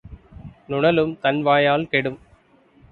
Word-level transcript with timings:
நுணலும் 0.67 1.13
தன் 1.19 1.41
வாயால் 1.41 1.87
கெடும். 1.87 2.19